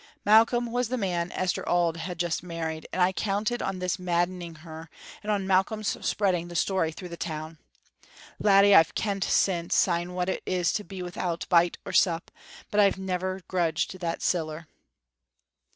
[0.25, 4.55] Malcolm was the man Esther Auld had just married, and I counted on this maddening
[4.65, 4.89] her
[5.21, 7.59] and on Malcolm's spreading the story through the town.
[8.39, 12.31] Laddie, I've kent since syne what it is to be without bite or sup,
[12.71, 14.65] but I've never grudged that siller."